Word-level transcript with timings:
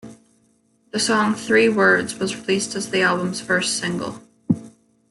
The 0.89 0.99
song 0.99 1.35
"Three 1.35 1.69
Words" 1.69 2.17
was 2.17 2.35
released 2.35 2.73
as 2.73 2.89
the 2.89 3.03
album's 3.03 3.39
first 3.39 3.77
single. 3.77 4.19